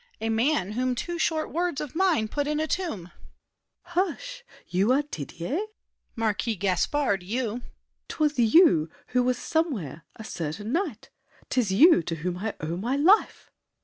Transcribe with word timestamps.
—a 0.19 0.29
man 0.29 0.71
whom 0.71 0.95
two 0.95 1.19
Short 1.19 1.51
words 1.51 1.79
of 1.79 1.93
mine 1.93 2.27
put 2.27 2.47
in 2.47 2.59
a 2.59 2.65
tomb. 2.65 3.11
SAVERNY. 3.11 3.11
Hush! 4.13 4.43
You 4.65 4.91
Are 4.93 5.03
Didier! 5.03 5.49
DIDIER. 5.49 5.65
Marquis 6.15 6.55
Gaspard, 6.55 7.21
you! 7.21 7.43
SAVERNY. 7.43 7.63
'Twas 8.07 8.39
you 8.39 8.89
Who 9.09 9.21
were 9.21 9.35
somewhere, 9.35 10.03
a 10.15 10.23
certain 10.23 10.71
night! 10.71 11.11
'Tis 11.51 11.71
you 11.71 12.01
To 12.01 12.15
whom 12.15 12.39
I 12.39 12.55
owe 12.59 12.77
my 12.77 12.95
life! 12.95 13.51